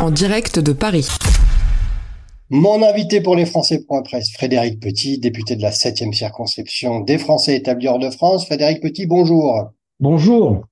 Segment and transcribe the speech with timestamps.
[0.00, 1.08] En direct de Paris.
[2.50, 7.56] Mon invité pour les Français Presse, Frédéric Petit, député de la 7e circonscription des Français
[7.56, 8.44] établis hors de France.
[8.44, 9.70] Frédéric Petit, bonjour.
[9.98, 10.64] Bonjour.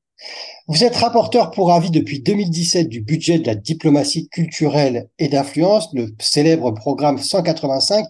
[0.66, 5.88] Vous êtes rapporteur pour avis depuis 2017 du budget de la diplomatie culturelle et d'influence,
[5.94, 8.04] le célèbre programme 185.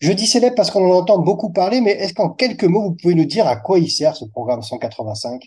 [0.00, 2.94] Je dis célèbre parce qu'on en entend beaucoup parler, mais est-ce qu'en quelques mots, vous
[2.94, 5.42] pouvez nous dire à quoi il sert ce programme 185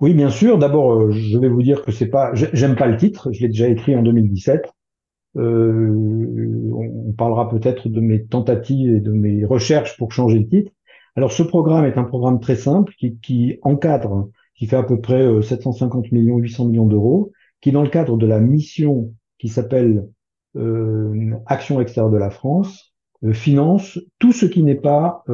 [0.00, 0.58] Oui, bien sûr.
[0.58, 3.32] D'abord, euh, je vais vous dire que c'est pas, j'aime pas le titre.
[3.32, 4.70] Je l'ai déjà écrit en 2017.
[5.36, 5.92] Euh,
[6.74, 10.72] on parlera peut-être de mes tentatives et de mes recherches pour changer le titre.
[11.14, 15.00] Alors, ce programme est un programme très simple qui, qui encadre qui fait à peu
[15.00, 19.48] près 750 euh, millions, 800 millions d'euros, qui dans le cadre de la mission qui
[19.48, 20.08] s'appelle
[20.56, 25.24] euh, Action extérieure de la France, euh, finance tout ce qui n'est pas,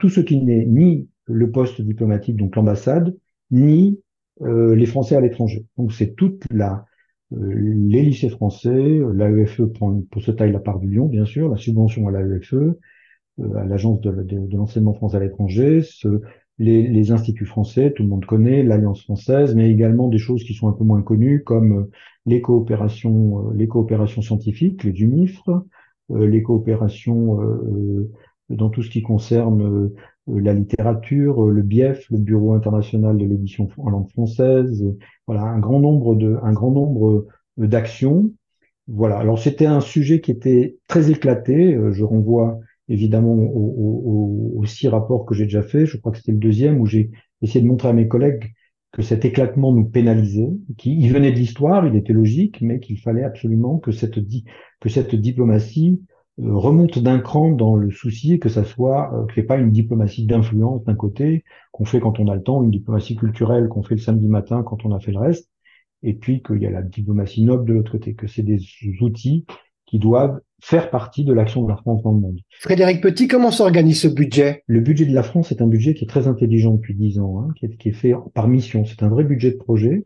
[0.00, 3.16] tout ce qui n'est ni le poste diplomatique, donc l'ambassade,
[3.50, 4.00] ni
[4.44, 5.66] les Français à l'étranger.
[5.76, 6.84] Donc c'est toute la
[7.30, 11.56] les lycées français, l'AEFE prend pour ce taille la part du lion, bien sûr, la
[11.56, 12.76] subvention à l'AEFE,
[13.56, 15.80] à l'agence de, l'enseignement français à l'étranger,
[16.58, 20.54] les, les, instituts français, tout le monde connaît, l'Alliance française, mais également des choses qui
[20.54, 21.90] sont un peu moins connues comme euh,
[22.26, 25.62] les coopérations, euh, les coopérations scientifiques, les UNIFRE,
[26.10, 27.38] euh, les coopérations
[28.50, 29.90] dans tout ce qui concerne
[30.26, 34.84] la littérature, le BIEF, le Bureau international de l'édition en langue française,
[35.26, 38.32] voilà un grand nombre de, un grand nombre d'actions.
[38.86, 39.18] Voilà.
[39.18, 41.78] Alors c'était un sujet qui était très éclaté.
[41.90, 45.86] Je renvoie évidemment aux, six rapports que j'ai déjà fait.
[45.86, 48.52] Je crois que c'était le deuxième où j'ai essayé de montrer à mes collègues
[48.92, 53.24] que cet éclatement nous pénalisait, qu'il venait de l'histoire, il était logique, mais qu'il fallait
[53.24, 54.18] absolument que cette,
[54.80, 59.40] que cette diplomatie euh, remonte d'un cran dans le souci que ça soit euh, que
[59.40, 63.16] pas une diplomatie d'influence d'un côté qu'on fait quand on a le temps, une diplomatie
[63.16, 65.50] culturelle qu'on fait le samedi matin quand on a fait le reste,
[66.02, 68.60] et puis qu'il y a la diplomatie noble de l'autre côté, que c'est des
[69.00, 69.44] outils
[69.86, 72.38] qui doivent faire partie de l'action de la France dans le monde.
[72.60, 74.62] Frédéric Petit, comment s'organise ce budget?
[74.66, 77.40] Le budget de la France est un budget qui est très intelligent depuis dix ans,
[77.40, 78.84] hein, qui, est, qui, est, fait par mission.
[78.84, 80.04] C'est un vrai budget de projet.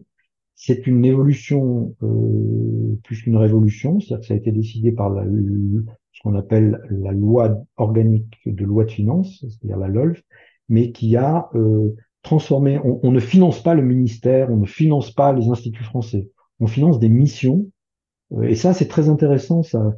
[0.55, 5.25] C'est une évolution euh, plus qu'une révolution, c'est-à-dire que ça a été décidé par la,
[6.17, 10.23] ce qu'on appelle la loi organique de loi de finances, c'est-à-dire la LOLF,
[10.69, 12.79] mais qui a euh, transformé.
[12.85, 16.29] On, on ne finance pas le ministère, on ne finance pas les instituts français,
[16.59, 17.67] on finance des missions
[18.33, 19.63] euh, et ça, c'est très intéressant.
[19.63, 19.95] Ça,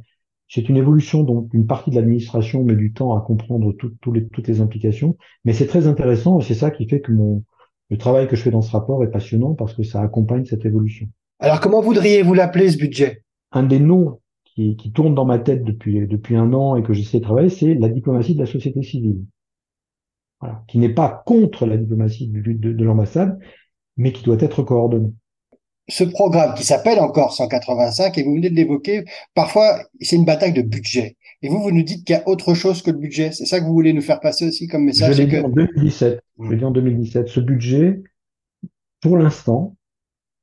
[0.47, 3.73] c'est une évolution dont une partie de l'administration met du temps à comprendre
[4.13, 6.39] les, toutes les implications, mais c'est très intéressant.
[6.39, 7.43] et C'est ça qui fait que mon,
[7.89, 10.65] le travail que je fais dans ce rapport est passionnant parce que ça accompagne cette
[10.65, 11.07] évolution.
[11.39, 13.23] Alors, comment voudriez-vous l'appeler ce budget?
[13.51, 14.19] Un des noms
[14.59, 17.49] qui, qui tourne dans ma tête depuis depuis un an et que j'essaie de travailler,
[17.49, 19.23] c'est la diplomatie de la société civile.
[20.41, 23.39] Voilà, qui n'est pas contre la diplomatie de, de, de l'ambassade,
[23.97, 25.13] mais qui doit être coordonnée
[25.89, 30.53] ce programme qui s'appelle encore 185, et vous venez de l'évoquer, parfois c'est une bataille
[30.53, 31.17] de budget.
[31.41, 33.31] Et vous, vous nous dites qu'il y a autre chose que le budget.
[33.31, 35.49] C'est ça que vous voulez nous faire passer aussi comme message Je l'ai dit en
[35.49, 36.21] 2017.
[36.39, 37.27] Je dit en 2017.
[37.27, 38.03] Ce budget,
[39.01, 39.75] pour l'instant,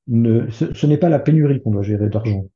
[0.08, 2.46] ne, ce, n'est pas la pénurie qu'on doit gérer d'argent.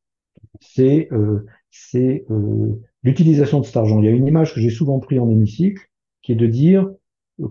[0.60, 4.00] C'est euh, c'est euh, l'utilisation de cet argent.
[4.00, 5.82] Il y a une image que j'ai souvent pris en hémicycle,
[6.22, 6.88] qui est de dire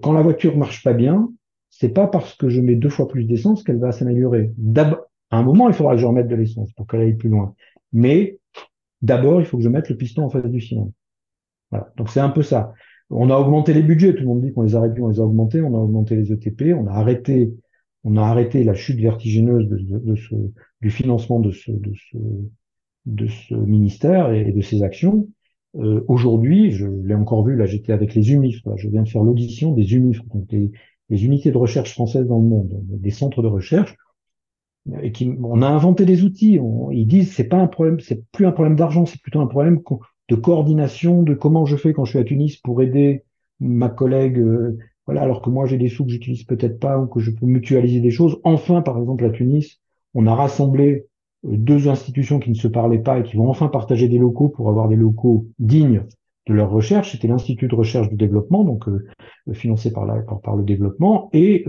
[0.01, 1.31] quand la voiture marche pas bien,
[1.69, 4.51] c'est pas parce que je mets deux fois plus d'essence qu'elle va s'améliorer.
[5.31, 7.53] À un moment, il faudra que je remette de l'essence pour qu'elle aille plus loin.
[7.93, 8.39] Mais
[9.01, 10.91] d'abord, il faut que je mette le piston en face du cylindre.
[11.71, 11.91] Voilà.
[11.97, 12.73] Donc c'est un peu ça.
[13.09, 14.13] On a augmenté les budgets.
[14.13, 15.61] Tout le monde dit qu'on les a réduits, on les a augmentés.
[15.61, 16.73] On a augmenté les ETP.
[16.75, 17.53] On a arrêté,
[18.03, 19.67] on a arrêté la chute vertigineuse
[20.15, 20.35] ce,
[20.81, 22.17] du financement de ce, de ce,
[23.09, 25.27] de ce ministère et de ses actions.
[25.75, 29.23] Euh, Aujourd'hui, je l'ai encore vu, là j'étais avec les UMIF, je viens de faire
[29.23, 30.71] l'audition des UMIF, donc les,
[31.25, 33.95] unités de recherche françaises dans le monde, des centres de recherche
[35.01, 36.59] et qui, on a inventé des outils.
[36.91, 39.81] ils disent c'est pas un problème, c'est plus un problème d'argent, c'est plutôt un problème
[40.29, 43.23] de coordination, de comment je fais quand je suis à Tunis pour aider
[43.59, 44.39] ma collègue.
[44.39, 47.31] Euh, voilà, alors que moi j'ai des sous que j'utilise peut-être pas ou que je
[47.31, 48.39] peux mutualiser des choses.
[48.43, 49.81] Enfin, par exemple à Tunis,
[50.13, 51.07] on a rassemblé
[51.43, 54.69] deux institutions qui ne se parlaient pas et qui vont enfin partager des locaux pour
[54.69, 56.03] avoir des locaux dignes
[56.47, 57.11] de leur recherche.
[57.11, 59.05] C'était l'Institut de recherche du développement, donc euh,
[59.53, 61.65] financé par, la, par, le développement, et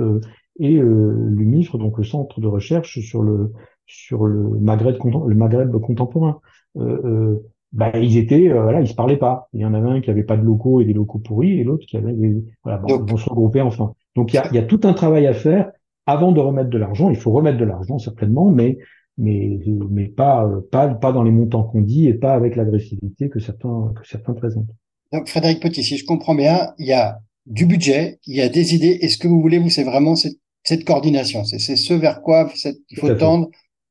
[0.59, 3.53] et euh, l'UMIFRE, donc le centre de recherche sur le
[3.87, 4.97] sur le Maghreb,
[5.27, 6.41] le Maghreb contemporain.
[6.77, 9.49] Euh, euh, bah, ils étaient, euh, voilà, ils se parlaient pas.
[9.53, 11.65] Il y en avait un qui avait pas de locaux et des locaux pourris, et
[11.65, 13.95] l'autre qui avait des, voilà, bon, vont se regrouper enfin.
[14.17, 15.71] Donc il y a, y a tout un travail à faire
[16.07, 17.11] avant de remettre de l'argent.
[17.11, 18.79] Il faut remettre de l'argent certainement, mais
[19.21, 23.39] mais mais pas pas pas dans les montants qu'on dit et pas avec l'agressivité que
[23.39, 24.71] certains que certains présentent.
[25.13, 28.49] Donc Frédéric Petit, si je comprends bien, il y a du budget, il y a
[28.49, 28.99] des idées.
[29.03, 31.45] Et ce que vous voulez, vous, c'est vraiment cette cette coordination.
[31.45, 32.51] C'est ce vers quoi
[32.91, 33.49] il faut tendre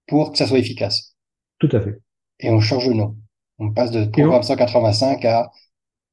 [0.08, 1.16] pour que ça soit efficace.
[1.60, 2.00] Tout à fait.
[2.40, 3.16] et on change le nom.
[3.58, 5.52] On passe de programme 185 à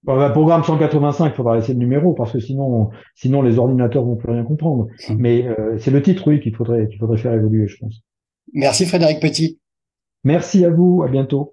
[0.06, 4.14] bah, programme 185, il faudra laisser le numéro parce que sinon, sinon les ordinateurs vont
[4.14, 4.86] plus rien comprendre.
[5.08, 5.16] Hum.
[5.18, 8.02] Mais euh, c'est le titre, oui, qu'il faudrait, qu'il faudrait faire évoluer, je pense.
[8.56, 9.60] Merci Frédéric Petit.
[10.24, 11.52] Merci à vous, à bientôt.